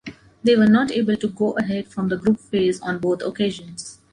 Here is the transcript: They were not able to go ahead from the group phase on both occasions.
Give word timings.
They 0.41 0.55
were 0.55 0.65
not 0.65 0.89
able 0.91 1.15
to 1.15 1.27
go 1.27 1.51
ahead 1.57 1.87
from 1.89 2.07
the 2.09 2.17
group 2.17 2.39
phase 2.39 2.81
on 2.81 2.97
both 2.97 3.21
occasions. 3.21 3.99